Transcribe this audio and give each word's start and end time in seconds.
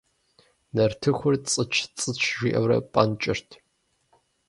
Нартыхур 0.75 1.35
цӏыч-цӏыч 1.49 2.19
жиӏэурэ 2.39 2.77
пӏэнкӏырт. 2.91 3.49